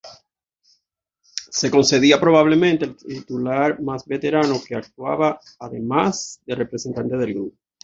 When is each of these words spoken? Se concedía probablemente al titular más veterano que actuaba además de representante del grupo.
Se 1.51 1.69
concedía 1.69 2.19
probablemente 2.19 2.85
al 2.85 2.95
titular 2.97 3.79
más 3.83 4.03
veterano 4.07 4.55
que 4.67 4.73
actuaba 4.73 5.39
además 5.59 6.41
de 6.43 6.55
representante 6.55 7.15
del 7.17 7.33
grupo. 7.35 7.57